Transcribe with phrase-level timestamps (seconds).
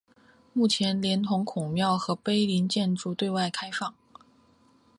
[0.51, 3.93] 目前连同孔庙和碑林建筑对外开放。